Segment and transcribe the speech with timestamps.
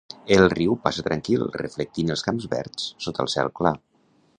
[0.35, 3.79] El riu passa tranquil, reflectint els camps verds sota el cel clar.